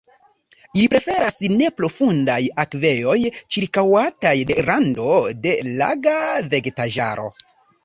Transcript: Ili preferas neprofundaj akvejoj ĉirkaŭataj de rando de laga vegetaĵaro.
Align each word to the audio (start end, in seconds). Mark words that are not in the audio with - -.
Ili 0.77 0.85
preferas 0.93 1.35
neprofundaj 1.59 2.39
akvejoj 2.63 3.19
ĉirkaŭataj 3.57 4.33
de 4.53 4.59
rando 4.71 5.13
de 5.47 5.55
laga 5.71 6.19
vegetaĵaro. 6.57 7.31